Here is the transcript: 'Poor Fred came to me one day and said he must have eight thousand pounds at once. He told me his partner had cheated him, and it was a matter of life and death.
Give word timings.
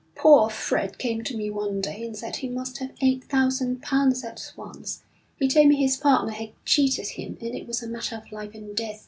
'Poor 0.15 0.49
Fred 0.49 0.97
came 0.97 1.23
to 1.23 1.37
me 1.37 1.51
one 1.51 1.79
day 1.79 2.03
and 2.03 2.17
said 2.17 2.37
he 2.37 2.49
must 2.49 2.79
have 2.79 2.89
eight 3.01 3.23
thousand 3.25 3.83
pounds 3.83 4.23
at 4.23 4.51
once. 4.57 5.03
He 5.37 5.47
told 5.47 5.67
me 5.67 5.75
his 5.75 5.95
partner 5.95 6.31
had 6.31 6.53
cheated 6.65 7.09
him, 7.09 7.37
and 7.39 7.53
it 7.53 7.67
was 7.67 7.83
a 7.83 7.87
matter 7.87 8.15
of 8.15 8.31
life 8.31 8.55
and 8.55 8.75
death. 8.75 8.99